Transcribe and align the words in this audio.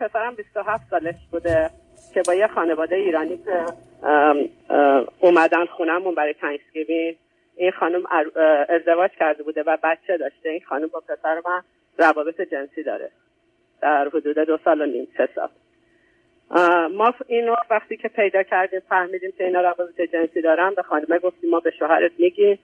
پسرم 0.00 0.34
27 0.34 0.90
سالش 0.90 1.14
بوده 1.30 1.70
که 2.14 2.22
با 2.26 2.34
یه 2.34 2.46
خانواده 2.46 2.96
ایرانی 2.96 3.38
که 3.44 3.64
اومدن 5.20 5.66
خونمون 5.66 6.14
برای 6.14 6.34
تنکسگیوین 6.34 7.16
این 7.56 7.70
خانم 7.70 8.02
ازدواج 8.68 9.10
کرده 9.10 9.42
بوده 9.42 9.62
و 9.62 9.78
بچه 9.82 10.16
داشته. 10.16 10.48
این 10.48 10.60
خانم 10.68 10.86
با 10.86 11.00
پسر 11.00 11.42
من 11.46 11.62
روابط 11.98 12.40
جنسی 12.40 12.82
داره. 12.82 13.10
در 13.82 14.08
حدود 14.08 14.38
دو 14.38 14.58
سال 14.64 14.80
و 14.80 14.86
نیم 14.86 15.08
سه 15.16 15.28
سال. 15.34 15.48
ما 16.88 17.14
اینو 17.26 17.54
وقتی 17.70 17.96
که 17.96 18.08
پیدا 18.08 18.42
کردیم 18.42 18.80
فهمیدیم 18.88 19.32
که 19.38 19.44
اینا 19.44 19.60
روابط 19.60 20.00
جنسی 20.00 20.42
دارن 20.42 20.74
به 20.74 20.82
خانمه 20.82 21.18
گفتیم 21.18 21.50
ما 21.50 21.60
به 21.60 21.70
شوهرت 21.70 22.12
میگیم. 22.18 22.58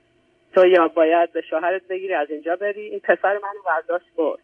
تو 0.55 0.67
یا 0.67 0.89
باید 0.89 1.33
به 1.33 1.41
شوهرت 1.41 1.83
بگیری 1.89 2.15
از 2.15 2.31
اینجا 2.31 2.57
بری. 2.57 2.81
این 2.81 3.01
پسر 3.01 3.33
منو 3.33 3.63
برداشت 3.67 4.07
برد. 4.17 4.41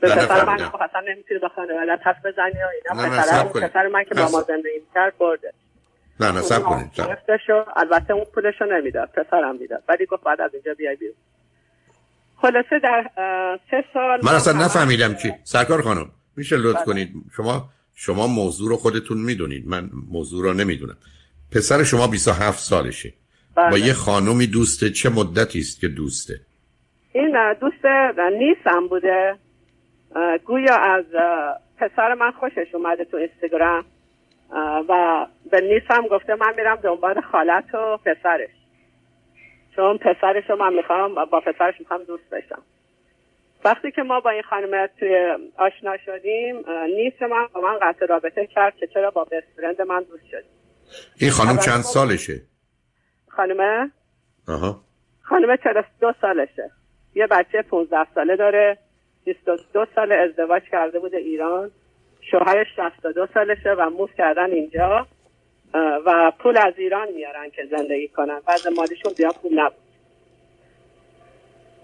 به 0.00 0.08
پسر 0.08 0.44
من. 0.44 0.56
گفت 0.56 0.74
اصلا 0.74 1.00
نمی‌تونی 1.00 1.40
به 1.40 1.48
خانوادت 1.48 2.00
حرف 2.04 2.16
بزنی 2.24 2.62
و 2.62 2.68
اینا. 2.94 3.18
پسر. 3.18 3.44
پسر 3.44 3.86
من 3.86 4.04
که 4.04 4.14
با 4.14 4.22
ما. 4.22 4.42
زندگی 4.42 4.80
کرد 4.94 5.18
برده. 5.18 5.52
نه 6.20 6.32
نه 6.32 6.40
سب 6.40 6.62
کنید. 6.62 6.90
البته 7.76 8.12
اون 8.12 8.24
پولشو 8.34 8.64
نمی‌داد 8.64 9.08
پسرم 9.08 9.56
می‌داد. 9.56 9.82
ولی 9.88 10.06
گفت 10.06 10.22
بعد 10.24 10.40
از 10.40 10.50
اینجا 10.54 10.74
بیای 10.74 10.96
بیرون. 10.96 11.16
خلاصه 12.42 12.78
در 12.82 13.10
سه 13.70 13.84
سال 13.92 14.20
من 14.22 14.34
اصلا 14.34 14.64
نفهمیدم 14.64 15.14
چی 15.14 15.32
سرکار 15.44 15.82
خانم 15.82 16.10
میشه 16.36 16.56
لطف 16.56 16.76
بله. 16.76 16.84
کنید؟ 16.84 17.08
شما 17.36 17.68
شما 17.94 18.26
موضوع 18.26 18.68
رو 18.68 18.76
خودتون 18.76 19.18
می‌دونید. 19.18 19.66
من 19.68 19.90
موضوع 20.10 20.44
رو 20.44 20.52
نمی‌دونم. 20.52 20.96
پسر 21.52 21.84
شما 21.84 22.06
27 22.06 22.58
سالشه. 22.58 23.12
بله. 23.54 23.70
با 23.70 23.78
یه 23.78 23.92
خانومی 23.92 24.46
دوسته 24.46 24.90
چه 24.90 25.08
مدتی 25.08 25.58
است 25.58 25.80
که 25.80 25.88
دوسته؟ 25.88 26.40
این 27.12 27.54
دوست 27.60 27.84
اه، 27.84 28.30
نیسم 28.30 28.88
بوده. 28.88 29.36
گویا 30.44 30.76
از 30.76 31.04
پسر 31.78 32.14
من 32.14 32.30
خوشش 32.30 32.74
اومده 32.74 33.04
تو 33.04 33.16
اینستاگرام. 33.16 33.84
و 34.88 35.26
به 35.50 35.60
نیسم 35.60 36.06
گفته 36.10 36.34
من 36.34 36.54
میرم 36.56 36.76
دنبال 36.76 37.20
خالت 37.20 37.74
و 37.74 37.96
پسرش. 37.96 38.50
چون 39.76 39.98
پسرش 39.98 40.50
رو 40.50 40.56
من 40.56 40.72
می‌خوام 40.74 41.14
با 41.14 41.40
پسرش 41.40 41.74
می‌خوام 41.80 42.02
دوست 42.04 42.30
بشم 42.30 42.62
وقتی 43.64 43.90
که 43.90 44.02
ما 44.02 44.20
با 44.20 44.30
این 44.30 44.42
خانم 44.42 44.86
توی 44.98 45.36
آشنا 45.56 45.96
شدیم 46.06 46.56
اه، 46.56 46.86
نیس 46.86 47.22
من 47.22 47.46
با 47.54 47.60
من 47.60 47.78
قطع 47.82 48.06
رابطه 48.06 48.46
کرد 48.46 48.76
که 48.76 48.86
چرا 48.86 49.10
با 49.10 49.24
بست 49.24 49.46
فرند 49.56 49.82
من 49.82 50.02
دوست 50.02 50.26
شدیم. 50.30 50.50
این 51.20 51.30
خانم 51.30 51.56
چند 51.58 51.76
خب- 51.76 51.82
سالشه؟ 51.94 52.40
خانمه 53.28 53.90
آها. 54.48 54.80
خانم 55.22 55.56
42 55.56 56.12
سالشه. 56.20 56.70
یه 57.14 57.26
بچه 57.26 57.62
15 57.62 58.06
ساله 58.14 58.36
داره. 58.36 58.78
22 59.34 59.86
سال 59.94 60.12
ازدواج 60.12 60.62
کرده 60.72 60.98
بوده 60.98 61.16
ایران. 61.16 61.70
شوهرش 62.30 62.66
62 62.76 63.26
سالشه 63.34 63.70
و 63.78 63.90
موف 63.90 64.10
کردن 64.18 64.50
اینجا. 64.50 65.06
و 66.06 66.32
پول 66.38 66.58
از 66.58 66.74
ایران 66.76 67.08
میارن 67.16 67.50
که 67.50 67.62
زندگی 67.70 68.08
کنن. 68.08 68.40
بعض 68.46 68.66
مالیشون 68.66 69.12
زیاد 69.16 69.34
پول 69.42 69.60
نبود. 69.60 69.78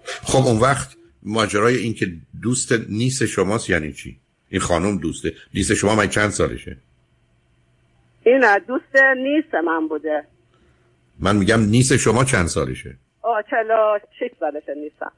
خب 0.05 0.47
اون 0.47 0.59
وقت 0.59 0.95
ماجرای 1.23 1.75
این 1.75 1.93
که 1.93 2.05
دوست 2.41 2.71
نیست 2.89 3.25
شماست 3.25 3.69
یعنی 3.69 3.93
چی؟ 3.93 4.17
این 4.49 4.61
خانم 4.61 4.97
دوسته 4.97 5.33
نیست 5.53 5.73
شما 5.73 5.95
من 5.95 6.07
چند 6.07 6.29
سالشه؟ 6.29 6.77
این 8.25 8.57
دوست 8.67 8.95
نیست 9.17 9.55
من 9.55 9.87
بوده. 9.87 10.23
من 11.19 11.35
میگم 11.35 11.59
نیست 11.59 11.97
شما 11.97 12.23
چند 12.23 12.47
سالشه؟ 12.47 12.95
آه 13.21 13.43
چلو 13.51 13.99
شیش 14.19 14.31
سالشه 14.39 14.73
نیستم. 14.75 15.11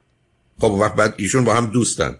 خب 0.60 0.70
وقت 0.70 0.96
بعد 0.96 1.14
ایشون 1.18 1.44
با 1.44 1.52
هم 1.52 1.66
دوستن. 1.66 2.10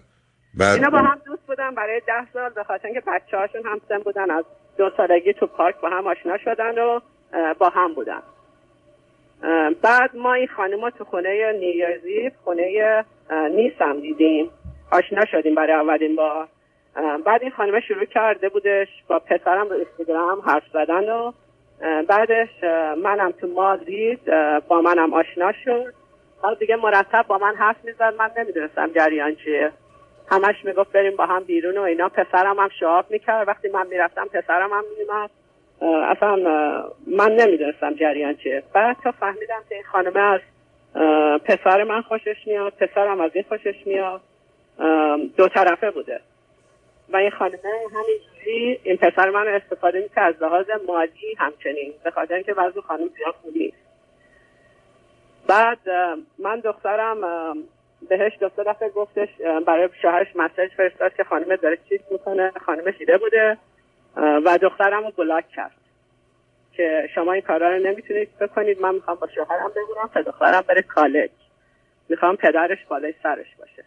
بعد 0.57 0.75
اینا 0.75 0.89
با 0.89 0.97
هم 0.97 1.21
دوست 1.25 1.41
بودن 1.47 1.75
برای 1.75 2.01
ده 2.07 2.27
سال 2.33 2.49
به 2.49 2.63
خاطر 2.63 2.87
اینکه 2.87 3.01
بچه 3.07 3.37
هاشون 3.37 3.61
هم 3.65 3.81
سن 3.89 3.99
بودن 3.99 4.31
از 4.31 4.45
دو 4.77 4.89
سالگی 4.97 5.33
تو 5.33 5.47
پارک 5.47 5.75
با 5.81 5.89
هم 5.89 6.07
آشنا 6.07 6.37
شدن 6.37 6.77
و 6.79 6.99
با 7.59 7.69
هم 7.69 7.93
بودن. 7.93 8.21
بعد 9.81 10.15
ما 10.15 10.33
این 10.33 10.47
خانم 10.47 10.89
تو 10.89 11.03
خونه 11.03 11.51
نیویورزی 11.51 12.31
خونه 12.43 13.05
نیسم 13.51 13.99
دیدیم. 13.99 14.49
آشنا 14.91 15.25
شدیم 15.25 15.55
برای 15.55 15.73
اولین 15.73 16.15
بار. 16.15 16.47
بعد 17.25 17.41
این 17.41 17.51
خانم 17.51 17.79
شروع 17.79 18.05
کرده 18.05 18.49
بودش 18.49 18.87
با 19.07 19.19
پسرم 19.19 19.69
به 19.69 19.75
اینستاگرام 19.75 20.41
حرف 20.41 20.63
زدن 20.73 21.09
و 21.09 21.31
بعدش 22.07 22.49
منم 23.03 23.31
تو 23.31 23.59
اه، 23.59 24.59
با 24.59 24.81
منم 24.81 25.13
آشنا 25.13 25.51
شد. 25.65 25.93
بعد 26.43 26.59
دیگه 26.59 26.75
مرتب 26.75 27.25
با 27.27 27.37
من 27.37 27.55
حرف 27.55 27.75
می‌زد 27.83 28.13
من 28.19 28.31
نمی‌دونستم 28.37 28.91
جریان 28.95 29.35
چیه. 29.35 29.71
همش 30.31 30.65
می‌گفت 30.65 30.91
بریم 30.91 31.15
با 31.15 31.25
هم 31.25 31.43
بیرون 31.43 31.77
و 31.77 31.81
اینا. 31.81 32.09
پسرم 32.09 32.59
هم 32.59 32.69
شعاب 32.79 33.05
می‌کرد. 33.11 33.47
وقتی 33.47 33.69
من 33.69 33.87
می‌رفتم 33.87 34.25
پسرم 34.25 34.73
هم 34.73 34.83
میومد 34.97 35.29
اه، 35.81 36.09
اصلا 36.09 36.35
من 37.07 37.31
نمی‌دونستم 37.31 37.93
جریان 37.93 38.35
چیه. 38.35 38.63
بعد 38.73 38.97
تا 39.03 39.11
فهمیدم 39.11 39.63
که 39.69 39.75
این 39.75 39.83
خانمه 39.83 40.19
از 40.19 40.41
پسر 41.45 41.83
من 41.83 42.01
خوشش 42.01 42.47
میاد 42.47 42.73
پسرم 42.73 43.21
از 43.21 43.31
این 43.33 43.43
خوشش 43.49 43.75
میاد. 43.85 44.21
دو 45.37 45.47
طرفه 45.47 45.91
بوده. 45.91 46.21
و 47.09 47.17
این 47.17 47.31
خانمه 47.31 47.59
همینجوری 47.93 48.79
این 48.83 48.97
پسر 48.97 49.29
من 49.29 49.47
استفاده 49.47 49.99
می‌کرد 49.99 50.35
از 50.35 50.41
لحاظ 50.43 50.65
مالی 50.87 51.35
همچنین 51.37 51.93
به 52.03 52.11
خاطر 52.11 52.33
اینکه 52.33 52.53
بعضی 52.53 52.81
خانم 52.81 53.07
زیاد 53.17 53.35
خوب 53.41 53.57
نیست. 53.57 53.88
بعد 55.49 55.79
من 56.39 56.59
دخترم 56.59 57.17
بهش 58.09 58.31
دو 58.39 58.49
سه 58.55 58.63
دفعه 58.63 58.89
گفتش 58.89 59.29
برای 59.67 59.89
شوهرش 60.01 60.27
مسیج 60.35 60.71
فرستاد 60.77 61.13
که 61.17 61.23
خانم 61.23 61.55
داره 61.55 61.77
چیز 61.89 61.99
می‌کنه 62.11 62.51
خانم 62.65 62.91
شیده 62.97 63.17
بوده 63.17 63.57
و 64.15 64.57
دخترم 64.61 65.03
رو 65.03 65.11
بلاک 65.17 65.45
کرد 65.55 65.71
که 66.73 67.09
شما 67.15 67.33
این 67.33 67.41
کارا 67.41 67.69
رو 67.69 67.83
نمی‌تونید 67.83 68.37
بکنید 68.39 68.81
من 68.81 68.95
می‌خوام 68.95 69.17
با 69.17 69.27
شوهرم 69.35 69.71
بمونم 69.75 70.09
تا 70.13 70.21
دخترم 70.21 70.63
بره 70.67 70.81
کالج. 70.81 71.29
می‌خوام 72.09 72.35
پدرش 72.35 72.77
بالای 72.89 73.13
سرش 73.23 73.47
باشه. 73.59 73.83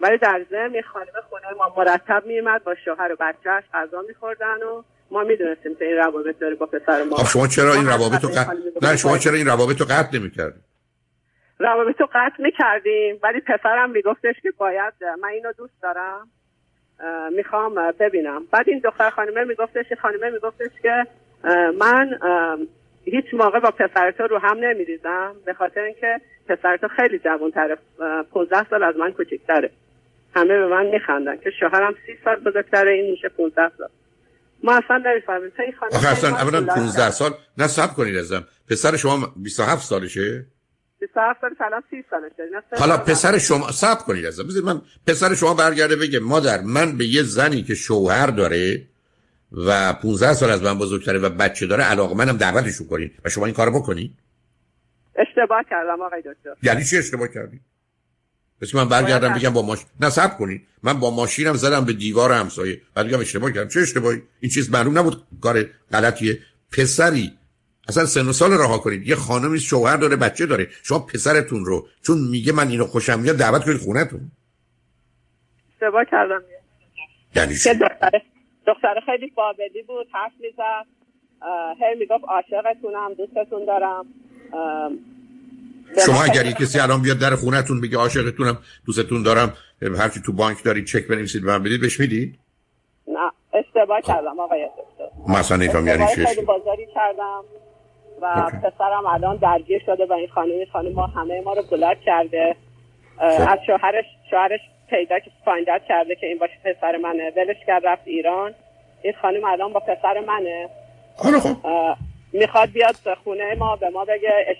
ولی 0.00 0.18
در 0.18 0.44
ضمن 0.50 0.74
این 0.74 0.82
خانم 0.82 1.12
خونه 1.30 1.42
ما 1.58 1.74
مرتب 1.76 2.26
میومد 2.26 2.64
با 2.64 2.74
شوهر 2.84 3.12
و 3.12 3.16
بچهش 3.20 3.64
غذا 3.74 4.02
میخوردن 4.08 4.62
و 4.62 4.82
ما 5.10 5.24
می‌دونستیم 5.24 5.74
که 5.74 5.84
این 5.84 5.96
روابط 5.96 6.38
داره 6.38 6.54
با 6.54 6.66
پسر 6.66 7.02
ما. 7.04 7.16
خب 7.16 7.28
شما 7.28 7.46
چرا 7.46 7.74
این 7.74 7.86
روابط 7.86 8.24
رو 8.24 8.30
قطع 8.30 8.52
نه 8.82 8.96
شما 8.96 9.18
چرا 9.18 9.34
این 9.34 9.46
روابط 9.46 9.80
رو 9.80 9.86
قطع 9.86 10.18
نمی‌کردید 10.18 10.71
روابط 11.62 12.00
رو 12.00 12.08
قطع 12.12 12.42
می‌کردیم. 12.42 13.18
ولی 13.22 13.40
پسرم 13.40 13.90
میگفتش 13.90 14.34
که 14.42 14.50
باید 14.58 14.94
من 15.22 15.28
اینو 15.28 15.52
دوست 15.52 15.82
دارم 15.82 16.28
می‌خوام 17.36 17.92
ببینم. 18.00 18.42
بعد 18.52 18.68
این 18.68 18.80
دختر 18.84 19.10
خانمه 19.10 19.44
میگفتش 19.44 19.86
خانمه 20.02 20.30
میگفتش 20.30 20.70
که 20.82 21.06
من 21.78 22.18
هیچ 23.04 23.24
موقع 23.32 23.60
با 23.60 23.70
پسر 23.70 24.10
تو 24.10 24.26
رو 24.26 24.38
هم 24.38 24.58
نمیریزم 24.58 25.34
به 25.46 25.54
خاطر 25.54 25.80
اینکه 25.80 26.20
پسر 26.48 26.76
تو 26.76 26.88
خیلی 26.88 27.18
جوانتره 27.18 27.76
15 28.32 28.68
سال 28.70 28.82
از 28.82 28.96
من 28.96 29.12
کوچکتره 29.12 29.70
همه 30.36 30.58
به 30.58 30.66
من 30.66 30.86
میخندن 30.86 31.36
که 31.36 31.50
شوهرم 31.60 31.94
سی 32.06 32.18
سال 32.24 32.36
بزرگتره 32.36 32.92
این 32.92 33.10
میشه 33.10 33.28
15 33.28 33.70
سال. 33.78 33.88
ما 34.64 34.80
اصلا 34.84 34.96
نمی‌فهمیم. 34.96 35.52
این 35.58 35.72
خانم 35.72 35.92
آخه 35.92 36.08
اصلا 36.08 36.30
اولا 36.30 36.60
طولانی 36.60 36.66
15 36.66 37.02
کرد. 37.02 37.10
سال 37.10 37.30
نه 37.58 37.66
صبر 37.66 37.94
کنید 37.94 38.16
ازم. 38.16 38.44
پسر 38.70 38.96
شما 38.96 39.32
27 39.36 39.82
سالشه؟ 39.82 40.44
27 41.02 41.40
سال 41.40 41.50
الان 41.60 41.82
30 41.90 42.04
سالشه 42.10 42.42
اینا 42.42 42.62
سه 42.70 42.76
حالا 42.76 42.98
پسر 42.98 43.38
شما 43.38 43.72
صبر 43.72 44.02
کنید 44.02 44.24
ازم 44.26 44.46
بذارید 44.46 44.64
من 44.64 44.82
پسر 45.06 45.34
شما 45.34 45.54
برگرده 45.54 45.96
بگه 45.96 46.18
مادر 46.18 46.60
من 46.60 46.98
به 46.98 47.06
یه 47.06 47.22
زنی 47.22 47.62
که 47.62 47.74
شوهر 47.74 48.26
داره 48.26 48.86
و 49.52 49.92
15 49.92 50.32
سال 50.32 50.50
از 50.50 50.62
من 50.62 50.78
بزرگتره 50.78 51.18
و 51.18 51.28
بچه 51.28 51.66
داره 51.66 51.84
علاقه 51.84 52.14
منم 52.14 52.36
دعوتشون 52.36 52.86
کنین. 52.86 53.10
و 53.24 53.28
شما 53.28 53.46
این 53.46 53.54
کارو 53.54 53.72
بکنید 53.72 54.12
اشتباه 55.16 55.64
کردم 55.70 56.02
آقای 56.02 56.20
دکتر. 56.20 56.50
یعنی 56.62 56.84
چی 56.84 56.98
اشتباه 56.98 57.28
کردی؟ 57.28 57.60
پس 58.60 58.74
من 58.74 58.88
برگردم 58.88 59.34
بگم 59.34 59.50
با 59.50 59.62
ماشین 59.62 59.86
نه 60.00 60.10
صبر 60.10 60.34
کنید 60.34 60.62
من 60.82 61.00
با 61.00 61.10
ماشینم 61.10 61.54
زدم 61.54 61.84
به 61.84 61.92
دیوار 61.92 62.32
همسایه. 62.32 62.80
بعد 62.94 63.06
میگم 63.06 63.20
اشتباه 63.20 63.52
کردم. 63.52 63.68
چه 63.68 63.80
اشتباهی؟ 63.80 64.22
این 64.40 64.50
چیز 64.50 64.70
معلوم 64.70 64.98
نبود 64.98 65.22
کار 65.40 65.64
غلطیه. 65.92 66.38
پسری 66.72 67.32
اصلا 67.88 68.06
سن 68.06 68.28
و 68.28 68.32
سال 68.32 68.52
رها 68.52 68.78
کنید. 68.78 69.08
یه 69.08 69.16
خانمی 69.16 69.60
شوهر 69.60 69.96
داره 69.96 70.16
بچه 70.16 70.46
داره. 70.46 70.68
شما 70.82 70.98
پسرتون 70.98 71.64
رو. 71.64 71.86
چون 72.02 72.18
میگه 72.30 72.52
من 72.52 72.68
اینو 72.68 72.86
خوشم 72.86 73.20
میاد 73.20 73.36
دعوت 73.36 73.64
کنید 73.64 73.76
خونتون. 73.76 74.30
اشتباه 75.74 76.04
کردم. 76.10 76.42
یعنی 77.36 77.54
دختر 78.66 78.94
خیلی 79.06 79.32
قابلی 79.36 79.82
بود 79.86 80.06
حرف 80.12 80.32
می‌زد. 80.40 80.86
هی 81.80 81.98
می‌گفت 81.98 82.24
عاشقتونم 82.24 83.14
دوستتون 83.14 83.64
دارم. 83.64 84.06
شما 86.06 86.14
ما 86.14 86.22
اگر 86.22 86.50
کسی 86.50 86.78
الان 86.78 87.02
بیاد 87.02 87.18
در 87.18 87.34
خونتون 87.34 87.80
بگه 87.80 87.98
عاشقتونم 87.98 88.58
دوستتون 88.86 89.22
دارم 89.22 89.52
هرچی 89.82 90.20
تو 90.20 90.32
بانک 90.32 90.64
دارید 90.64 90.84
چک 90.84 91.06
بنویسید 91.08 91.44
من 91.44 91.62
بدید 91.62 91.80
بهش 91.80 92.00
می‌دید؟ 92.00 92.38
نه 93.08 93.30
اشتباه 93.54 94.00
کردم 94.00 94.40
آقای 94.40 94.68
دکتر. 94.78 95.56
نمیفهم 95.56 95.86
یعنی 95.86 96.04
چی. 96.14 96.40
بازاری 96.42 96.86
کردم. 96.94 97.44
و 98.22 98.26
اوکی. 98.26 98.56
پسرم 98.56 99.06
الان 99.06 99.36
درگیر 99.36 99.82
شده 99.86 100.06
و 100.06 100.12
این 100.12 100.28
خانم 100.28 100.50
این 100.52 100.66
خانم 100.72 100.92
ما 100.92 101.06
همه 101.06 101.40
ما 101.40 101.52
رو 101.52 101.62
بلاک 101.62 102.00
کرده. 102.00 102.56
خب. 103.16 103.22
از 103.48 103.58
شوهرش 103.66 104.04
شوهرش 104.30 104.60
پیدا 104.90 105.18
که 105.18 105.30
فایندت 105.44 105.80
کرده 105.88 106.14
که 106.14 106.26
این 106.26 106.38
باشه 106.38 106.52
پسر 106.64 106.96
منه. 106.96 107.32
ولش 107.36 107.56
کرد 107.66 107.86
رفت 107.86 108.02
ایران. 108.04 108.54
این 109.02 109.12
خانم 109.22 109.44
الان 109.44 109.72
با 109.72 109.80
پسر 109.80 110.20
منه. 110.20 110.68
خب. 111.16 111.96
می‌خواد 112.32 112.70
بیاد 112.72 112.94
خونه 113.24 113.54
ما 113.54 113.76
به 113.76 113.88
ما 113.88 114.04
بگه 114.04 114.56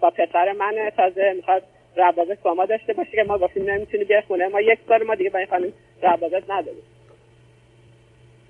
با 0.00 0.10
پسر 0.10 0.52
منه. 0.52 0.90
تازه 0.90 1.32
می‌خواد 1.36 1.62
روابط 1.96 2.38
با 2.42 2.54
ما 2.54 2.66
داشته 2.66 2.92
باشه 2.92 3.10
که 3.10 3.22
ما 3.22 3.38
گفتیم 3.38 3.70
نمی‌تونی 3.70 4.04
بیا 4.04 4.20
خونه 4.20 4.48
ما. 4.48 4.60
یک 4.60 4.78
بار 4.88 5.02
ما 5.02 5.14
دیگه 5.14 5.30
با 5.30 5.38
این 5.38 5.48
خانم 5.48 5.72
روابط 6.02 6.42
نداریم. 6.48 6.82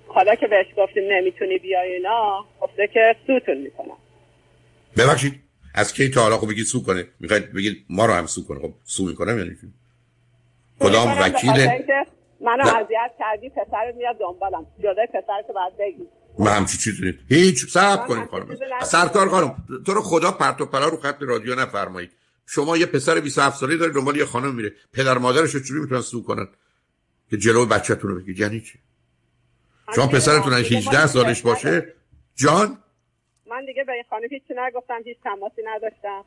حالا 0.07 0.35
که 0.35 0.47
بهش 0.47 0.65
گفتیم 0.77 1.03
نمی‌تونی 1.13 1.57
بیای 1.57 1.93
اینا 1.93 2.45
گفته 2.61 2.87
که 2.87 3.15
سوتون 3.27 3.57
می‌کنم. 3.57 3.97
ببخشید 4.99 5.39
از 5.73 5.93
کی 5.93 6.09
تا 6.09 6.21
حالا 6.21 6.37
خب 6.37 6.49
بگید 6.49 6.65
سو 6.65 6.83
کنه 6.83 7.07
می‌خواید 7.19 7.53
بگید 7.53 7.85
ما 7.89 8.05
رو 8.05 8.13
هم 8.13 8.25
سو 8.25 8.47
کنه 8.47 8.59
خب 8.59 8.73
سو 8.83 9.05
می‌کنم 9.05 9.37
یعنی 9.37 9.49
چی 9.49 9.73
کدام 10.79 11.21
وکیل 11.21 11.69
منو 12.41 12.61
اذیت 12.61 13.11
کردی 13.19 13.49
پسرت 13.49 13.95
میاد 13.97 14.15
دنبالم 14.19 14.65
جلوی 14.83 15.07
پسرت 15.07 15.55
بعد 15.55 15.77
بگی 15.79 16.07
من 16.39 16.51
همچی 16.51 16.77
چیزی 16.77 17.05
نیست 17.05 17.17
هیچ 17.29 17.65
صبر 17.65 18.07
کنید 18.07 18.29
خانم 18.29 18.57
سرکار 18.83 19.29
خانم 19.29 19.55
تو 19.85 19.93
رو 19.93 20.01
خدا 20.01 20.31
پرت 20.31 20.61
و 20.61 20.65
پلا 20.65 20.87
رو 20.87 20.97
خط 20.97 21.17
رادیو 21.21 21.55
نفرمایید 21.55 22.11
شما 22.45 22.77
یه 22.77 22.85
پسر 22.85 23.19
27 23.19 23.59
ساله 23.59 23.77
داره 23.77 23.91
دنبال 23.91 24.17
یه 24.17 24.25
خانم 24.25 24.55
میره 24.55 24.73
پدر 24.93 25.17
مادرش 25.17 25.55
رو 25.55 25.59
چجوری 25.59 25.81
می‌تونن 25.81 26.01
سو 26.01 26.23
کنن 26.23 26.47
که 27.29 27.37
جلو 27.37 27.65
بچه‌تون 27.65 28.11
رو 28.11 28.19
بگید 28.19 28.39
یعنی 28.39 28.61
چی 28.61 28.79
شما 29.95 30.07
پسرتون 30.07 30.53
18 30.53 31.07
سالش 31.07 31.41
باشه 31.41 31.93
جان 32.35 32.77
من 33.49 33.65
دیگه 33.65 33.83
به 33.83 34.05
خانم 34.09 34.27
هیچی 34.31 34.53
نگفتم 34.57 35.01
هیچ 35.05 35.17
تماسی 35.23 35.61
نداشتم. 35.65 36.25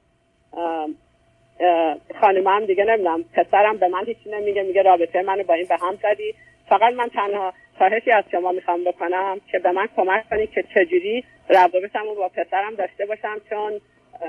خانم 2.21 2.47
هم 2.47 2.67
دیگه 2.67 2.85
نمی‌دونم 2.85 3.23
پسرم 3.23 3.77
به 3.77 3.89
من 3.89 4.05
هیچی 4.07 4.31
نمیگه 4.31 4.63
میگه 4.63 4.83
رابطه 4.83 5.23
منو 5.23 5.43
با 5.43 5.55
این 5.55 5.67
به 5.69 5.77
هم 5.77 5.99
زدی. 6.03 6.35
فقط 6.69 6.95
من 6.95 7.09
تنها 7.09 7.53
خواهشی 7.79 8.11
از 8.11 8.25
شما 8.33 8.53
می‌خوام 8.53 8.85
بکنم 8.85 9.41
که 9.53 9.59
به 9.59 9.73
من 9.73 9.89
کمک 9.97 10.29
کنید 10.31 10.51
که 10.51 10.65
چجوری 10.75 11.25
روابطم 11.49 12.05
رو 12.05 12.15
با 12.15 12.29
پسرم 12.29 12.75
داشته 12.75 13.07
باشم 13.07 13.41
چون 13.51 13.81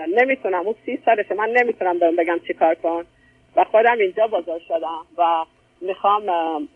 نمی‌تونم. 0.07 0.66
اون 0.66 0.75
سی 0.86 1.00
سالشه 1.06 1.36
من 1.36 1.50
نمی‌تونم 1.50 2.00
بهم 2.00 2.16
بگم 2.16 2.40
چیکار 2.48 2.75
کن. 2.75 3.06
و 3.56 3.63
خودم 3.63 3.98
اینجا 4.00 4.28
بزرگ 4.28 4.62
شدم 4.68 5.06
و 5.18 5.45
می‌خوام 5.81 6.24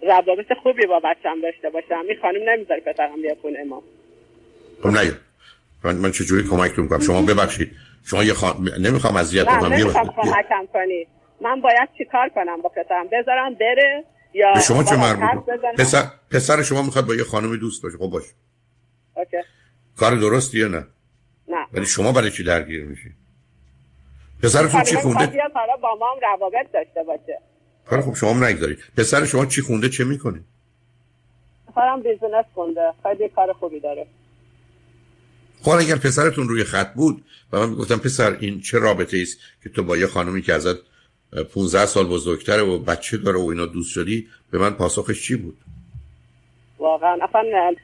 روابط 0.02 0.54
خوبی 0.64 0.86
با 0.86 1.00
بچم 1.00 1.42
داشته 1.42 1.69
باشم. 1.69 2.04
این 2.10 2.18
خانم 2.22 2.50
نمی‌ذاره 2.50 2.81
پسرم 2.81 3.22
بیاد 3.22 3.38
خونه 3.38 3.64
ما. 3.64 3.84
خب 4.84 4.90
من, 5.83 5.95
من 5.95 6.12
چجوری 6.12 6.50
کمکتون 6.50 6.88
کنم 6.88 7.00
شما 7.00 7.21
ببخشید. 7.21 7.71
شما 8.03 8.24
یه 8.24 8.33
خان... 8.33 8.69
نمی‌خوام 8.79 9.15
اذیت 9.15 9.45
کنم 9.45 9.74
نمی‌خوام 9.74 10.07
کمکم 10.07 10.65
من 11.41 11.62
باید 11.62 11.89
چیکار 11.97 12.29
کنم 12.29 12.62
با 12.62 12.69
پسرم؟ 12.69 13.07
بذارم 13.12 13.53
بره 13.53 14.03
یا 14.33 14.53
به 14.53 14.59
شما 14.59 14.83
چه 14.83 14.95
مربوط؟ 14.95 15.44
پسر... 15.77 16.03
پسر 16.31 16.63
شما 16.63 16.81
می‌خواد 16.81 17.06
با 17.07 17.15
یه 17.15 17.24
خانم 17.24 17.56
دوست 17.56 17.83
باشه. 17.83 17.97
خب 17.97 18.07
باشه. 18.07 18.31
اوکی. 19.15 19.38
کار 19.97 20.15
درستیه 20.15 20.68
نه؟ 20.68 20.88
نه. 21.47 21.68
ولی 21.74 21.85
شما 21.85 22.12
برای 22.12 22.31
چی 22.31 22.44
درگیر 22.44 22.85
میشی؟ 22.85 23.12
پسرتون 24.44 24.83
چی 24.83 24.95
خونده؟ 24.95 25.41
حالا 25.53 25.75
با 25.81 25.95
ما 26.00 26.06
هم 26.12 26.19
روابط 26.21 26.71
داشته 26.73 27.03
باشه. 27.03 27.39
کار 27.85 28.01
خب 28.01 28.13
شما 28.13 28.30
هم 28.30 28.44
نگذارید 28.44 28.80
پسر 28.97 29.25
شما 29.25 29.45
چی 29.45 29.62
خونده؟ 29.62 29.89
چه 29.89 30.03
می‌کنه؟ 30.03 30.39
پسرم 31.68 32.01
business 32.01 32.45
خونده. 32.53 32.94
خیلی 33.03 33.30
کار 33.30 33.53
خوبی 33.53 33.80
داره. 33.80 34.07
خب 35.68 35.74
اگر 35.74 35.96
پسرتون 35.96 36.50
روی 36.50 36.64
خط 36.64 36.94
بود 36.94 37.22
و 37.54 37.60
من 37.60 37.75
گفتم 37.75 37.98
پسر 37.98 38.38
این 38.42 38.62
چه 38.62 38.80
رابطه 38.80 39.18
است 39.22 39.40
که 39.64 39.69
تو 39.69 39.84
با 39.84 39.98
یه 39.98 40.08
خانمی 40.08 40.42
که 40.42 40.54
ازت 40.54 40.78
15 41.54 41.86
سال 41.86 42.06
بزرگتره 42.06 42.62
و 42.62 42.78
بچه 42.78 43.18
داره 43.18 43.40
و 43.40 43.46
اینا 43.46 43.66
دوست 43.66 43.92
شدی 43.92 44.28
به 44.52 44.58
من 44.58 44.69
پاسخش 44.69 45.28
چی 45.28 45.36
بود؟ 45.36 45.58
واقعا. 46.80 47.18
اصلا 47.22 47.75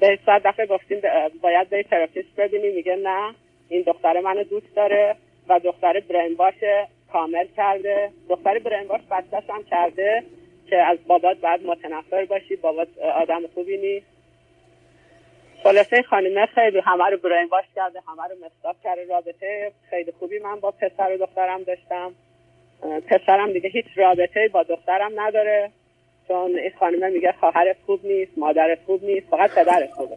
به 0.00 0.18
صد 0.26 0.42
دفعه 0.44 0.66
گفتیم 0.66 0.98
باید 1.42 1.70
به 1.70 1.82
therapist 1.90 2.36
ببینیم 2.36 2.74
میگه 2.74 2.96
نه 3.04 3.34
این 3.68 3.84
دختر 3.86 4.20
منو 4.20 4.44
دوست 4.44 4.76
داره 4.76 5.16
و 5.48 5.60
دختر 5.64 6.00
برین 6.00 6.36
باشه 6.36 6.88
کامل 7.12 7.46
کرده. 7.56 8.10
دختر 8.28 8.58
برین 8.58 8.88
باش 8.88 9.00
هم 9.48 9.62
کرده 9.70 10.22
که 10.70 10.76
از 10.76 10.98
بابات 11.06 11.36
باید 11.40 11.60
متنفر 11.66 12.24
باشی 12.24 12.56
بابات 12.56 12.88
آدم 13.22 13.40
خوبی 13.54 13.76
نیست. 13.76 14.19
خلاصه 15.62 16.02
خانمه 16.10 16.46
خیلی 16.54 16.80
همه 16.84 17.04
رو 17.10 17.16
برین 17.16 17.48
باش 17.48 17.64
کرده 17.76 17.98
همه 18.08 18.22
رو 18.22 18.46
مصداق 18.46 18.76
کرده. 18.84 19.04
رابطه 19.10 19.72
خیلی 19.90 20.12
خوبی 20.18 20.38
من 20.38 20.60
با 20.60 20.70
پسر 20.70 21.14
و 21.14 21.26
دخترم 21.26 21.62
داشتم. 21.62 22.12
پسرم 23.08 23.52
دیگه 23.52 23.68
هیچ 23.68 23.86
رابطه 23.96 24.48
با 24.52 24.62
دخترم 24.62 25.10
نداره. 25.20 25.70
چون 26.28 26.58
این 26.58 26.72
خانمه 26.80 27.08
میگه 27.08 27.34
خواهر 27.40 27.74
خوب 27.86 28.06
نیست 28.06 28.32
مادر 28.36 28.78
خوب 28.86 29.04
نیست 29.04 29.26
فقط 29.30 29.50
پدر 29.50 29.88
خوبه. 29.96 30.16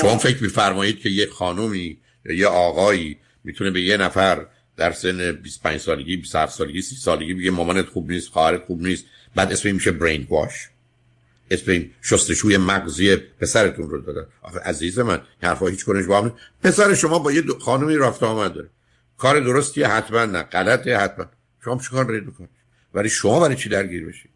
شما 0.00 0.18
فکر 0.18 0.42
میفرمایید 0.42 1.00
که 1.00 1.08
یه 1.08 1.26
خانومی 1.26 1.98
یا 2.24 2.34
یه 2.34 2.46
آقایی 2.46 3.18
می‌تونه 3.44 3.70
به 3.70 3.80
یه 3.80 3.96
نفر 3.96 4.46
در 4.76 4.90
سن 4.90 5.32
25 5.32 5.76
سالگی 5.76 6.16
27 6.16 6.52
سالگی 6.52 6.82
30 6.82 6.96
سالگی 6.96 7.34
بگه 7.34 7.50
مامانت 7.50 7.84
خوب 7.84 8.10
نیست 8.10 8.28
خواهرت 8.32 8.64
خوب 8.64 8.82
نیست 8.82 9.06
بعد 9.36 9.52
اسم 9.52 9.74
میشه 9.74 9.92
برین 9.92 10.26
واش 10.30 10.68
اسم 11.50 11.70
این 11.70 11.90
شستشوی 12.02 12.56
مغزی 12.56 13.16
پسرتون 13.16 13.90
رو 13.90 14.00
دادن. 14.00 14.26
آخه 14.42 14.60
عزیز 14.60 14.98
من 14.98 15.20
حرفا 15.42 15.66
هیچ 15.66 15.84
کنش 15.84 16.06
با 16.06 16.32
پسر 16.62 16.94
شما 16.94 17.18
با 17.18 17.32
یه 17.32 17.42
خانمی 17.60 17.96
رفت 17.96 18.22
آمد 18.22 18.52
داره. 18.52 18.68
کار 19.18 19.40
درستی 19.40 19.82
حتما 19.82 20.24
نه. 20.24 20.42
غلطه 20.42 20.96
حتما. 20.96 21.26
شما 21.64 21.78
چیکار 21.78 22.04
دارید 22.04 22.26
می‌کنید 22.26 22.50
ولی 22.94 23.08
شما 23.08 23.40
برای 23.40 23.56
چی 23.56 23.68
درگیر 23.68 24.06
بشید؟ 24.06 24.30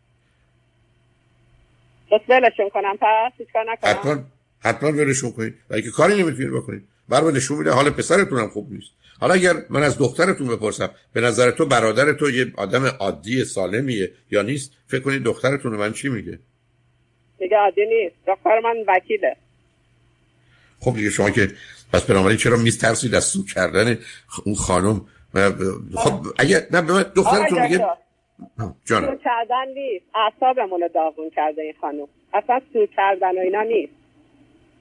بس 2.13 2.21
ولشون 2.29 2.71
کنم 2.75 2.97
پس 3.01 3.33
هیچ 3.39 3.49
کار 3.53 3.65
نکنم. 3.73 3.91
حتما 3.91 4.25
حتما 4.61 4.93
ولشون 4.93 5.33
کنید. 5.33 5.55
ولی 5.71 5.83
که 5.83 5.91
کاری 5.91 6.23
نمی‌تونید 6.23 6.53
بکنید. 6.53 6.89
برای 7.09 7.35
نشون 7.35 7.59
میده 7.59 7.71
حال 7.71 7.91
پسرتون 7.91 8.39
هم 8.39 8.49
خوب 8.49 8.73
نیست. 8.73 8.91
حالا 9.21 9.35
اگر 9.35 9.65
من 9.71 9.83
از 9.83 9.99
دخترتون 9.99 10.49
بپرسم 10.49 10.91
به 11.13 11.21
نظر 11.21 11.51
تو 11.51 11.67
برادر 11.67 12.13
تو 12.13 12.31
یه 12.31 12.53
آدم 12.57 12.85
عادی 12.85 13.45
سالمیه 13.45 14.13
یا 14.31 14.43
نیست؟ 14.43 14.73
فکر 14.87 15.01
کنید 15.01 15.23
دخترتون 15.23 15.77
من 15.77 15.93
چی 15.93 16.09
میگه؟ 16.09 16.39
دیگه 17.43 17.57
عادی 17.57 17.87
نیست. 17.87 18.17
دختر 18.27 18.61
من 18.61 18.77
وکیله. 18.89 19.37
خب 20.81 20.95
دیگه 20.95 21.11
شما 21.11 21.31
که 21.31 21.49
پس 21.93 22.03
بنابراین 22.03 22.37
چرا 22.37 22.57
میترسید 22.57 23.15
از 23.15 23.25
سو 23.25 23.45
کردن 23.45 23.99
اون 24.45 24.55
خانم؟ 24.55 25.07
خب 25.95 26.13
اگر 26.39 26.61
نه 26.71 26.83
به 26.83 26.93
من 26.93 27.05
دخترتون 27.17 27.63
میگه 27.63 27.87
جانم. 28.85 29.07
سو 29.07 29.17
کردن 29.25 29.69
نیست. 29.75 30.05
اعصابمون 30.15 30.89
داغون 30.95 31.31
کرده 31.37 31.63
این 31.63 31.75
خانم. 31.81 32.07
اصلا 32.35 32.61
سو 32.73 32.87
کردن 32.97 33.37
و 33.37 33.41
اینا 33.41 33.63
نیست. 33.63 33.93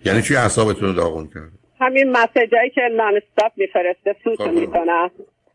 یعنی 0.05 0.21
چی 0.21 0.35
اعصابتون 0.35 0.88
رو 0.88 0.93
داغون 0.93 1.27
کرده؟ 1.27 1.51
همین 1.81 2.12
مسیجایی 2.12 2.69
که 2.75 2.81
نان 2.97 3.13
استاپ 3.15 3.51
میفرسته 3.57 4.15
سوتون 4.24 4.47
خب، 4.47 4.59
می‌کنه. 4.59 5.12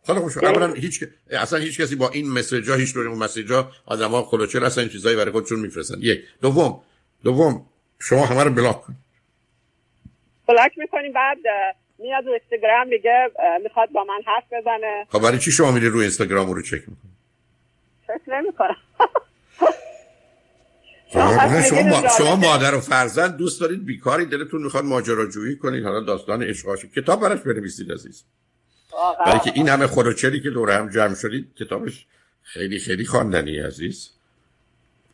حالا 0.06 0.20
خوش 0.20 0.36
اولا 0.36 0.72
هیچ 0.72 1.04
اصلا 1.30 1.58
هیچ 1.58 1.80
کسی 1.80 1.96
با 1.96 2.08
این 2.08 2.30
مسیجا 2.30 2.74
هیچ 2.74 2.96
نوع 2.96 3.18
مسیجا 3.18 3.70
آدما 3.86 4.22
خلوچر 4.22 4.64
اصلا 4.64 4.82
این 4.82 4.92
چیزایی 4.92 5.16
برای 5.16 5.30
خودشون 5.30 5.60
میفرستن. 5.60 5.94
یک. 6.00 6.20
دوم 6.42 6.80
دوم 7.24 7.66
شما 7.98 8.26
همه 8.26 8.44
رو 8.44 8.50
بلاک 8.50 8.82
کنید 8.82 8.98
بلاک 10.48 10.78
می‌کنیم 10.78 11.12
بعد 11.12 11.38
میاد 11.98 12.26
رو 12.26 12.32
اینستاگرام 12.32 12.88
میگه 12.88 13.30
می‌خواد 13.62 13.88
با 13.90 14.04
من 14.04 14.20
حرف 14.26 14.44
بزنه. 14.52 15.06
خب 15.08 15.22
برای 15.22 15.38
چی 15.38 15.52
شما 15.52 15.70
میری 15.70 15.88
روی 15.88 16.00
اینستاگرام 16.00 16.50
رو 16.50 16.62
چک 16.62 16.72
می‌کنید 16.72 17.16
چک 18.06 18.20
نمی‌کنم. 18.28 18.76
شما, 21.12 21.62
شما, 21.62 22.08
شما 22.18 22.36
مادر 22.36 22.74
و 22.74 22.80
فرزند 22.80 23.36
دوست 23.36 23.60
دارید 23.60 23.84
بیکاری 23.84 24.26
دلتون 24.26 24.62
می‌خواد 24.62 24.84
ماجراجویی 24.84 25.56
کنید 25.56 25.84
حالا 25.84 26.00
داستان 26.00 26.42
عشقاش. 26.42 26.84
کتاب 26.84 27.20
براش 27.20 27.40
بنویسید 27.40 27.92
عزیز. 27.92 28.24
برای 29.26 29.38
که 29.38 29.52
این 29.54 29.68
همه 29.68 29.86
خروچری 29.86 30.40
که 30.40 30.50
دور 30.50 30.70
هم 30.70 30.90
جمع 30.90 31.14
شدید 31.14 31.54
کتابش 31.54 32.06
خیلی 32.42 32.78
خیلی 32.78 33.04
خواندنی 33.04 33.58
عزیز. 33.58 34.10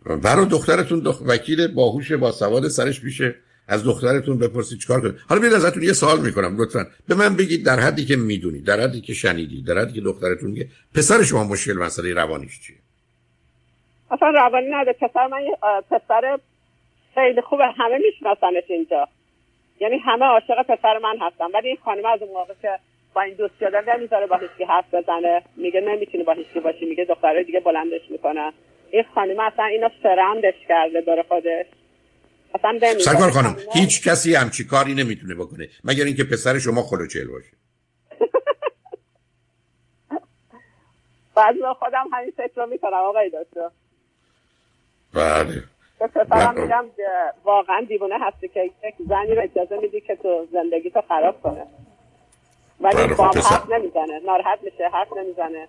برای 0.05 0.47
دخترتون 0.47 1.01
دخ... 1.01 1.23
وکیل 1.27 1.67
باهوش 1.75 2.13
با 2.13 2.33
سواد 2.33 2.69
سرش 2.69 3.05
میشه 3.05 3.35
از 3.69 3.85
دخترتون 3.85 4.39
بپرسید 4.39 4.79
چیکار 4.79 5.01
کنید. 5.01 5.15
حالا 5.29 5.41
بیاید 5.41 5.57
ازتون 5.57 5.83
یه 5.83 5.93
سوال 5.93 6.21
می‌کنم 6.21 6.61
لطفا. 6.61 6.87
به 7.09 7.15
من 7.15 7.37
بگید 7.37 7.67
در 7.67 7.81
حدی 7.81 8.05
که 8.05 8.17
می‌دونید 8.17 8.65
در 8.65 8.81
حدی 8.81 9.01
که 9.01 9.15
شنیدید 9.15 9.67
در 9.67 9.79
حدی 9.79 9.93
که 9.93 10.01
دخترتون 10.01 10.51
میگه 10.51 10.69
پسر 10.95 11.23
شما 11.23 11.45
مشکل 11.45 11.73
مسئله 11.73 12.15
روانیش 12.15 12.61
چیه؟ 12.61 12.77
اصلا 14.11 14.29
روانی 14.29 14.67
نداره. 14.67 14.93
پسر 14.93 15.27
من 15.27 15.41
پسر 15.91 16.39
خیلی 17.15 17.41
خوبه. 17.41 17.65
همه 17.65 17.99
میشناسنش 17.99 18.65
اینجا. 18.69 19.09
یعنی 19.81 19.97
همه 20.05 20.25
عاشق 20.25 20.63
پسر 20.69 20.99
من 21.03 21.17
هستن. 21.21 21.45
ولی 21.55 21.69
این 21.69 21.79
خانم 21.85 22.07
از 22.07 22.23
اون 22.23 22.33
موقع 22.33 22.55
که 22.63 22.79
با 23.15 23.21
این 23.21 23.35
دوست 23.35 23.55
شده 23.61 23.97
نمی‌ذاره 23.97 24.27
با 24.27 24.37
هیچکی 24.37 24.65
حرف 24.65 24.95
بزنه. 24.95 25.43
میگه 25.57 25.81
نمی‌تونی 25.81 26.25
با 26.25 26.33
هیچکی 26.33 26.61
باشی. 26.61 26.85
میگه 26.85 27.05
دختره 27.05 27.45
دیگه 27.45 27.61
بلندش 27.61 28.11
می‌کنه 28.11 28.53
این 28.93 29.05
خانم 29.15 29.41
اصلا 29.41 29.65
اینو 29.65 29.89
سرندش 30.03 30.55
کرده 30.69 31.01
داره 31.01 31.25
خودش. 31.29 31.67
اصلا 32.55 32.99
سرکار 32.99 33.31
خانم 33.31 33.57
هیچ 33.73 34.09
کسی 34.09 34.35
همچی 34.35 34.65
کاری 34.65 34.95
نمی‌تونه 34.95 35.35
بکنه 35.35 35.69
مگر 35.85 36.05
اینکه 36.05 36.25
پسر 36.25 36.59
شما 36.59 36.83
خلوچل 36.83 37.29
باشه. 37.29 37.51
بعد 41.37 41.55
خودم 41.79 42.05
همین 42.13 42.33
فکر 42.37 42.53
رو 42.57 42.67
می‌کنم 42.67 42.93
آقای 42.93 43.29
دکتر. 43.29 43.69
بله. 45.15 45.63
به 46.01 46.07
پسرم 46.07 46.61
میگم 46.61 46.85
واقعا 47.45 47.85
دیوونه 47.89 48.15
هستی 48.21 48.49
که 48.49 48.65
یک 48.65 48.95
زنی 49.09 49.35
رو 49.35 49.43
اجازه 49.43 49.79
میدی 49.83 50.01
که 50.01 50.17
تو 50.17 50.49
زندگی 50.53 50.91
تو 50.91 51.03
خراب 51.09 51.43
کنه. 51.43 51.67
ولی 52.81 52.95
بله، 52.95 53.15
خب 53.15 53.17
با 53.17 53.31
حرف 53.31 53.71
نمی‌زنه. 53.71 54.21
ناراحت 54.27 54.59
میشه 54.63 54.89
حرف 54.93 55.09
نمی‌زنه. 55.17 55.69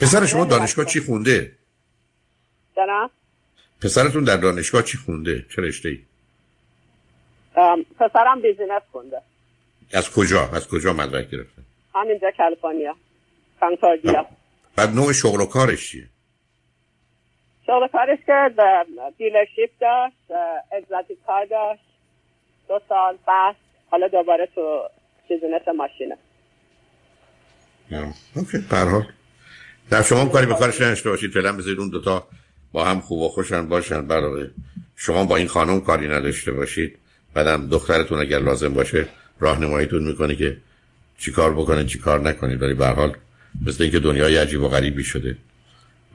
پسر 0.00 0.26
شما 0.26 0.44
دانشگاه 0.44 0.84
چی 0.84 1.00
خونده؟ 1.00 1.52
جنا 2.76 3.10
پسرتون 3.82 4.24
در 4.24 4.36
دانشگاه 4.36 4.82
چی 4.82 4.98
خونده؟ 4.98 5.46
چه 5.56 5.62
رشته 5.62 5.88
ای؟ 5.88 5.98
پسرم 8.00 8.42
business 8.42 8.82
خونده. 8.92 9.22
از 9.92 10.10
کجا؟ 10.10 10.48
از 10.52 10.68
کجا 10.68 10.92
مدرک 10.92 11.30
گرفته؟ 11.30 11.62
همینجا 11.94 12.30
کالیفرنیا 12.36 12.96
Concordia 13.60 14.26
بعد 14.76 14.94
نوع 14.94 15.12
شغل 15.12 15.40
و 15.40 15.46
کارش 15.46 15.90
چیه؟ 15.90 16.06
شغل 17.66 17.88
کارش 17.88 18.18
که 18.26 18.54
dealership 19.18 19.70
داشت 19.80 20.16
exotic 20.72 21.18
car 21.26 21.44
داشت. 21.44 21.82
دو 22.68 22.80
سال 22.88 23.18
بعد 23.26 23.56
حالا 23.90 24.08
دوباره 24.08 24.48
تو 24.54 24.88
business 25.28 25.62
ماشینه. 25.76 26.16
OK 28.36 28.58
حال. 28.70 29.06
در 29.90 30.02
شما 30.02 30.20
هم 30.20 30.28
کاری 30.28 30.46
به 30.46 30.54
کارش 30.54 30.80
نداشته 30.80 31.10
باشید. 31.10 31.30
فعلا 31.30 31.52
بذارید 31.52 31.78
اون 31.78 31.88
دوتا 31.88 32.28
با 32.76 32.84
هم 32.84 33.00
خوب 33.00 33.20
و 33.20 33.28
خوشن 33.28 33.68
باشن 33.68 34.06
برای 34.06 34.50
شما 34.96 35.24
با 35.24 35.36
این 35.36 35.46
خانم 35.46 35.80
کاری 35.80 36.08
نداشته 36.08 36.52
باشید. 36.52 36.98
بعدم 37.34 37.68
دخترتون 37.68 38.18
اگر 38.18 38.38
لازم 38.38 38.74
باشه 38.74 39.06
راهنماییتون 39.40 40.02
می‌کنه 40.02 40.36
که 40.36 40.56
چی 41.18 41.32
کار 41.32 41.54
بکنه 41.54 41.84
چی 41.84 41.98
کار 41.98 42.20
نکنید 42.20 42.62
ولی 42.62 42.74
به 42.74 42.86
هر 42.86 42.92
حال 42.92 43.16
مثل 43.66 43.82
اینکه 43.82 43.98
دنیای 43.98 44.36
عجیب 44.36 44.62
و 44.62 44.68
غریبی 44.68 45.04
شده. 45.04 45.36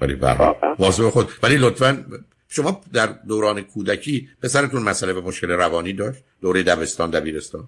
ولی 0.02 0.16
به 0.16 0.32
حال. 0.32 0.56
مواظب 0.80 1.10
خود. 1.10 1.30
ولی 1.44 1.58
لطفا 1.58 2.06
شما 2.50 2.82
در 2.94 3.08
دوران 3.28 3.62
کودکی 3.62 4.30
پسرتون 4.44 4.84
مسئله 4.84 5.14
به 5.14 5.22
مشکل 5.22 5.52
روانی 5.52 5.94
داشت؟ 5.94 6.24
دوره 6.42 6.64
دبستان 6.64 7.10
دبیرستان؟ 7.10 7.64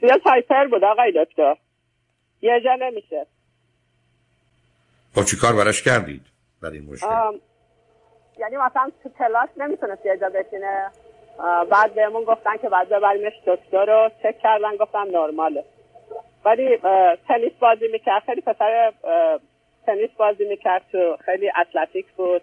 زیاد 0.00 0.20
hyper 0.24 0.66
بود 0.66 0.84
آقای 0.84 1.12
دکتر. 1.24 1.54
یه 2.42 2.60
جا 2.64 2.76
نمیشه. 2.80 3.26
خب 5.14 5.24
چی 5.24 5.36
کار 5.36 5.52
براش 5.52 5.82
کردید 5.82 6.22
برای 6.60 6.78
این 6.78 6.92
مشکل؟ 6.92 7.06
آم، 7.06 7.40
یعنی 8.38 8.56
مثلا 8.56 8.90
تو 9.02 9.08
کلاس 9.18 9.48
نمی‌تونست 9.56 10.06
یه 10.06 10.16
جا 10.16 10.28
بشینه. 10.28 10.90
بعد 11.70 11.94
بهمون 11.94 12.24
گفتن 12.24 12.56
که 12.56 12.68
بعد 12.68 12.88
ببریمش 12.88 13.32
دکتر 13.46 13.84
رو. 13.84 14.10
چک 14.22 14.38
کردن 14.38 14.76
گفتم 14.76 15.06
نرماله. 15.12 15.64
ولی 16.44 16.78
تنیس 17.28 17.52
بازی 17.60 17.88
می‌کرد. 17.92 18.22
خیلی 18.22 18.40
پسر 18.40 18.92
تنیس 19.86 20.10
بازی 20.16 20.48
می‌کرد. 20.48 20.82
تو 20.92 21.16
خیلی 21.24 21.50
athletic 21.60 22.06
بود. 22.16 22.42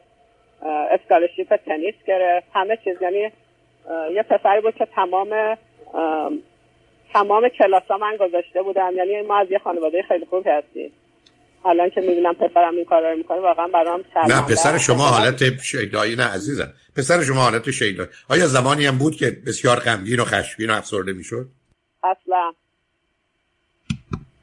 اه، 0.62 0.70
scholarship 0.72 1.56
تنیس 1.56 1.96
گرفت. 2.08 2.48
همه 2.54 2.78
چیز. 2.78 3.02
یعنی 3.02 3.32
یه 4.12 4.24
پسری 4.24 4.62
بود 4.62 4.76
که 4.76 4.86
تمام 4.86 5.58
ام، 5.94 6.40
تمام 7.14 7.50
کلاس 7.50 7.84
ها 7.90 7.98
من 7.98 8.18
گذاشته 8.18 8.62
بودم. 8.62 8.92
یعنی 8.96 9.22
ما 9.22 9.38
از 9.38 9.52
یه 9.52 9.60
خانواده 9.60 10.02
خیلی 10.02 10.26
خوب 10.26 10.48
هستیم. 10.48 10.92
الان 11.66 11.90
که 11.90 12.02
می‌بینم 12.02 12.34
پسرم 12.34 12.76
این 12.76 12.86
کارا 12.86 13.12
رو 13.12 13.18
می‌کنه 13.18 13.40
واقعا 13.40 13.68
برام 13.68 14.00
نه 14.00 14.06
شرمنده 14.14 14.54
پسر 14.54 14.76
است. 14.76 14.86
شما 14.86 15.04
حالت 15.04 15.62
شیدایی 15.62 16.16
نه 16.16 16.24
عزیزم. 16.24 16.74
پسر 16.98 17.24
شما 17.24 17.42
حالت 17.42 17.72
شیدایی. 17.72 18.10
آیا 18.30 18.48
زمانی 18.48 18.86
هم 18.86 18.98
بود 18.98 19.16
که 19.16 19.32
بسیار 19.48 19.80
غمگین 19.80 20.20
و 20.20 20.24
خشمگین 20.24 20.70
و 20.70 20.74
افسرده 20.74 21.14
می‌شد؟ 21.14 21.46
اصلا. 22.04 22.54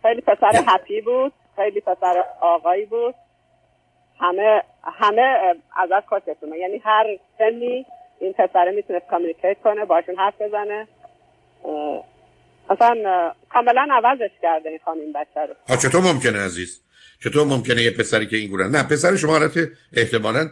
خیلی 0.02 0.20
پسر 0.20 0.64
هپی 0.66 1.00
بود 1.00 1.32
خیلی 1.56 1.80
پسر 1.80 2.24
آقایی 2.40 2.86
بود. 2.86 3.14
همه 4.20 4.62
همه 4.84 5.22
اه، 5.22 5.54
ازش 5.84 6.06
خوششونه 6.08 6.58
یعنی 6.58 6.82
هر 6.84 7.04
سنی 7.38 7.86
این 8.20 8.32
پسره 8.32 8.70
می‌تونست 8.76 9.06
کامیونیکیت 9.06 9.56
کنه 9.64 9.84
باشون 9.84 10.16
حرف 10.18 10.42
بزنه. 10.42 10.88
اصلا 12.70 12.94
کاملا 13.52 13.88
عوضش 13.92 14.30
کرده 14.42 14.68
این 14.68 14.78
خانم 14.84 15.12
بچه 15.14 15.40
رو. 15.48 15.54
ها 15.68 15.76
چطور 15.76 16.00
ممکنه 16.00 16.38
عزیز؟ 16.38 16.80
چطور 17.24 17.46
ممکنه 17.46 17.82
یه 17.82 17.90
پسری 17.90 18.26
که 18.26 18.36
این 18.36 18.50
گونه 18.50 18.68
نه 18.68 18.82
پسر 18.82 19.16
شما 19.16 19.32
حالت 19.32 19.58
احتمالا 19.92 20.50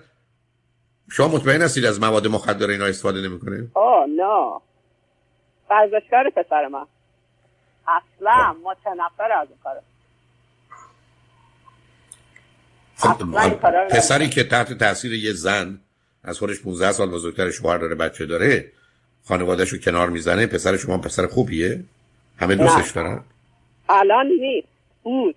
شما 1.11 1.29
مطمئن 1.29 1.63
هستید 1.63 1.85
از 1.85 2.01
مواد 2.01 2.27
مخدر 2.27 2.71
اینا 2.71 2.85
استفاده 2.85 3.21
نمی‌کنه؟ 3.21 3.69
اوه 3.75 4.07
نه. 4.17 4.61
ورزشکار 5.71 6.31
پسر 6.31 6.69
من. 6.69 6.87
اصلا 7.89 8.57
متنفر 8.65 9.33
از 9.33 9.49
این 9.49 9.59
کاره 9.65 9.83
خب 12.97 13.25
پسری 13.91 14.29
که 14.29 14.45
تحت 14.45 14.73
تاثیر 14.73 15.13
یه 15.13 15.33
زن 15.33 15.81
از 16.25 16.39
خودش 16.39 16.61
15 16.61 16.93
سال 16.93 17.11
بزرگتر 17.11 17.51
شوهر 17.51 17.79
داره 17.79 17.95
بچه 17.95 18.27
داره 18.27 18.73
خانوادهش 19.25 19.69
رو 19.69 19.79
کنار 19.79 20.11
می‌زنه 20.11 20.47
پسر 20.47 20.77
شما 20.77 20.99
پسر 20.99 21.27
خوبیه؟ 21.27 21.85
همه 22.41 22.55
دوستش 22.55 22.91
دارن؟ 22.91 23.25
الان 23.89 24.27
نیست. 24.27 24.69
بود. 25.03 25.35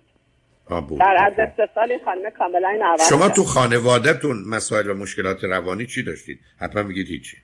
آه، 0.70 0.88
بود. 0.88 0.98
در 0.98 1.52
سال 1.74 1.90
این 1.90 2.00
خانم 2.04 2.30
کاملا 2.30 2.68
این 2.68 2.82
عوض 2.82 3.08
شما. 3.08 3.28
تو 3.28 3.44
خانوادهتون 3.44 4.44
مسائل 4.48 4.90
و 4.90 4.94
مشکلات 4.94 5.44
روانی 5.44 5.86
چی 5.86 6.02
داشتید؟ 6.02 6.40
حتما 6.60 6.82
میگید 6.82 7.08
هیچی. 7.08 7.36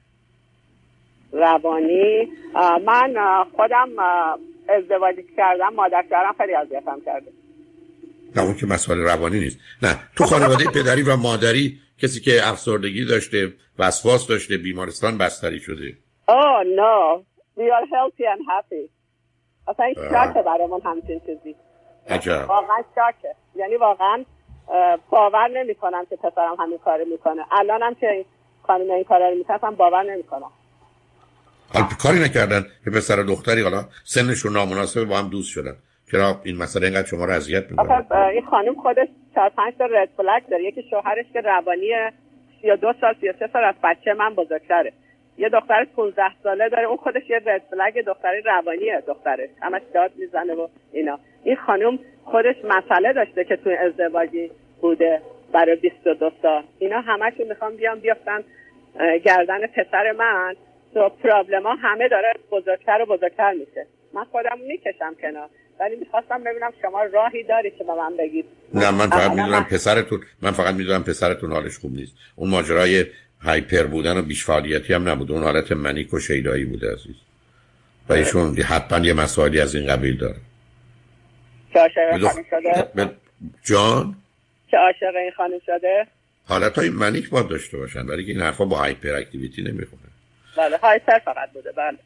روانی؟ 1.32 2.28
آه، 2.54 2.78
من 2.78 3.16
آه، 3.18 3.48
خودم 3.56 3.88
آه، 3.98 4.38
ازدواج 4.68 5.14
کردم 5.36 5.74
مادر 5.74 6.04
شوهرم 6.08 6.34
خیلی 6.38 6.54
اذیتم 6.54 7.00
کرده. 7.06 7.32
نه 8.36 8.42
اون 8.42 8.54
که 8.54 8.66
مسائل 8.66 8.98
روانی 8.98 9.40
نیست. 9.40 9.58
نه 9.82 9.98
تو 10.16 10.24
خانواده 10.24 10.64
پدری 10.74 11.02
و 11.02 11.16
مادری 11.16 11.78
کسی 12.02 12.20
که 12.20 12.48
افسردگی 12.48 13.04
داشته 13.04 13.52
وسواس 13.78 14.26
داشته 14.26 14.56
بیمارستان 14.56 15.18
بستری 15.18 15.60
شده. 15.60 15.96
اوه 16.28 16.62
نه. 16.76 17.24
We 17.56 17.62
are 17.62 17.86
healthy 17.94 18.24
and 18.34 18.42
happy. 18.52 18.99
اصلا 19.70 19.86
این. 19.86 19.94
شاکه 19.94 20.42
برامون 20.42 20.80
همچین 20.84 21.20
چیزی. 21.26 21.54
عجب. 22.08 22.44
واقعا 22.48 22.82
شاکه. 22.94 23.34
یعنی 23.56 23.76
واقعا 23.76 24.24
باور 25.10 25.48
نمی‌کنم 25.48 26.04
که 26.10 26.16
پسرم 26.16 26.56
همین 26.58 26.78
کارو 26.78 27.04
می‌کنه. 27.04 27.42
الانم 27.52 27.94
که 27.94 28.10
این 28.10 28.24
خانم 28.66 28.90
این 28.90 29.04
کارا 29.04 29.28
رو 29.28 29.34
می‌کنه 29.34 29.56
اصلا 29.56 29.70
باور 29.70 30.02
نمی‌کنم. 30.02 30.50
حالا 31.74 31.86
کاری 32.02 32.20
نکردن 32.20 32.66
که 32.84 32.90
پسر 32.90 33.20
و 33.20 33.22
دختری 33.22 33.62
حالا 33.62 33.84
سنشون 34.04 34.52
نامناسبه 34.52 35.04
با 35.04 35.16
هم 35.16 35.28
دوست 35.28 35.48
شدن. 35.48 35.76
چرا 36.10 36.40
این 36.44 36.56
مسئله 36.56 36.86
اینقدر 36.86 37.06
شما 37.06 37.24
رو 37.24 37.32
اذیت 37.32 37.70
می‌کنه؟ 37.70 38.12
این 38.12 38.46
خانم 38.46 38.74
خودش 38.82 39.08
چهار 39.34 39.48
پنج 39.48 39.74
تا 39.78 39.84
رد 39.84 40.08
فلگ 40.16 40.42
داره. 40.50 40.64
یکی 40.64 40.82
شوهرش 40.90 41.26
که 41.32 41.40
روانی 41.40 41.88
32 42.62 42.92
سال 43.00 43.14
33 43.20 43.48
سال 43.52 43.64
از 43.64 43.74
بچه 43.84 44.14
من 44.14 44.34
بزرگتره. 44.34 44.92
یه 45.40 45.48
دختر 45.48 45.86
15 45.96 46.22
ساله 46.42 46.68
داره 46.68 46.86
اون 46.86 46.96
خودش 46.96 47.22
یه 47.30 47.40
رد 47.46 47.62
فلگ 47.70 48.04
دختری 48.06 48.40
روانیه 48.42 49.02
دخترش 49.06 49.48
همش 49.62 49.82
داد 49.94 50.10
می‌زنه 50.16 50.54
و 50.54 50.68
اینا. 50.92 51.18
این 51.44 51.56
خانم 51.56 51.98
خودش 52.24 52.56
مسئله 52.64 53.12
داشته 53.12 53.44
که 53.44 53.56
توی 53.56 53.74
ازدواجی 53.74 54.50
بوده 54.80 55.20
برای 55.52 55.76
22 55.76 56.30
سال. 56.42 56.62
اینا 56.78 57.00
همشون 57.00 57.46
می‌خوام 57.48 57.76
بیان 57.76 58.00
بیافتن 58.00 58.44
گردن 59.24 59.66
پسر 59.66 60.12
من. 60.12 60.54
تو 60.94 61.08
پرابلم 61.08 61.62
ها 61.62 61.74
همه 61.74 62.08
داره 62.08 62.32
بزرگتر 62.50 63.02
و 63.02 63.06
بزرگتر 63.06 63.52
میشه. 63.52 63.86
من 64.14 64.24
خودم 64.24 64.58
می‌کشم 64.68 65.14
کنار. 65.22 65.48
ولی 65.80 65.96
می‌خواستم 65.96 66.44
ببینم 66.44 66.70
شما 66.82 67.02
راهی 67.04 67.42
داری 67.42 67.70
که 67.70 67.84
به 67.84 67.94
من 67.94 68.16
بگید. 68.16 68.44
نه 68.74 68.90
من 68.90 69.06
فقط 69.06 69.30
می‌دونم 69.30 69.50
من- 69.50 69.64
پسرتون 69.64 70.20
من 70.42 70.50
فقط 70.50 70.74
می‌دونم 70.74 71.02
پسرتون 71.04 71.52
حالش 71.52 71.78
خوب 71.78 71.90
نیست. 71.92 72.16
اون 72.36 72.50
ماجرای 72.50 73.04
هایپر 73.42 73.82
بودن 73.82 74.16
و 74.18 74.22
بیش 74.22 74.44
فعالیتی 74.44 74.92
هم 74.92 75.08
نبود. 75.08 75.30
اون 75.32 75.42
حالت 75.42 75.72
منیک 75.72 76.14
و 76.14 76.20
شیدایی 76.20 76.64
بوده 76.64 76.92
عزیز. 76.92 77.14
و 78.08 78.12
ایشون 78.12 78.56
حتما 78.58 79.06
یه 79.06 79.12
مسائلی 79.12 79.60
از 79.60 79.74
این 79.74 79.86
قبیل 79.86 80.16
داره. 80.16 80.36
عاشق 81.74 81.98
این 81.98 82.18
بدو- 82.18 82.28
خانم 82.28 82.44
شده؟ 82.50 82.82
ب- 83.04 83.10
جان؟ 83.64 84.16
که 84.70 84.76
عاشق 84.76 85.16
این 85.16 85.30
خانم 85.36 85.58
شده؟ 85.66 86.06
حالت 86.44 86.78
های 86.78 86.90
منیک 86.90 87.30
باید 87.30 87.48
داشته 87.48 87.76
باشن 87.76 88.06
ولی 88.06 88.24
که 88.24 88.32
این 88.32 88.40
حرفا 88.40 88.64
با 88.64 88.76
هایپر 88.76 89.14
اکتیویتی 89.14 89.62
نمی‌خونه. 89.62 90.02
بله 90.56 90.76
هایپر 90.76 91.18
فقط 91.18 91.52
بوده. 91.52 91.72
بله 91.72 91.98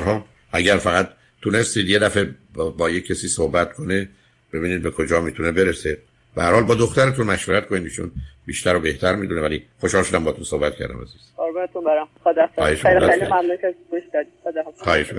حال 0.00 0.22
اگر 0.52 0.76
فقط 0.76 1.08
تونستید 1.42 1.88
یه 1.88 1.98
دفعه 1.98 2.28
با, 2.54 2.70
با 2.70 2.90
یه 2.90 3.00
کسی 3.00 3.28
صحبت 3.28 3.72
کنه 3.72 4.08
ببینید 4.52 4.82
به 4.82 4.90
کجا 4.90 5.20
می‌تونه 5.20 5.52
برسه. 5.52 5.98
به 6.36 6.42
هر 6.42 6.52
حال 6.52 6.62
با 6.62 6.74
دخترتون 6.74 7.26
مشورت 7.26 7.66
کنید 7.66 7.82
ایشون 7.82 8.10
بیشتر 8.46 8.76
و 8.76 8.80
بهتر 8.80 9.14
می‌دونه 9.14 9.40
ولی 9.40 9.64
خوشحال 9.80 10.02
شدم 10.02 10.24
با 10.24 10.32
تو 10.32 10.44
صحبت 10.44 10.74
کردم 10.74 11.00
عزیز. 11.02 11.32
قربونتون 11.36 11.84
برم. 11.84 12.08
خدا 12.24 12.46
خیلی. 12.56 12.76
خیلی 12.76 13.24
ممنون 13.24 13.56
که 13.56 13.74
گوش 13.90 14.02
دادید. 14.14 14.32
خدا 14.44 14.62
خواهش 14.76 15.12